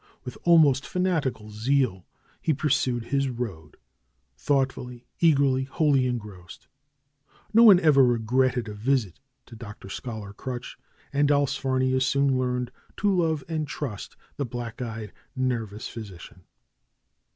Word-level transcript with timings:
With 0.23 0.35
almost 0.45 0.83
fanatical 0.87 1.51
zeal 1.51 2.07
he 2.41 2.55
pursued 2.55 3.03
his 3.03 3.29
road; 3.29 3.77
thoughtfully, 4.35 5.05
eagerly, 5.19 5.65
wholly 5.65 6.07
engrossed. 6.07 6.67
No 7.53 7.61
one 7.61 7.79
ever 7.79 8.03
regretted 8.03 8.67
a 8.67 8.73
visit 8.73 9.19
to 9.45 9.55
Dr. 9.55 9.89
Scholar 9.89 10.33
Crutch, 10.33 10.75
and 11.13 11.29
Allsfarnia 11.29 12.01
soon 12.01 12.35
learned 12.35 12.71
to 12.97 13.13
love 13.15 13.43
and 13.47 13.67
trust 13.67 14.17
the 14.37 14.45
black 14.45 14.81
eyed, 14.81 15.13
nervous 15.35 15.87
physician. 15.87 16.45